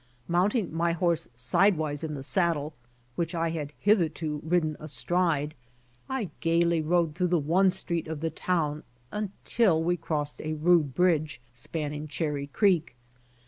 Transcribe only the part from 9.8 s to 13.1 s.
we crossed a rude bridge, spanning Cherry creek.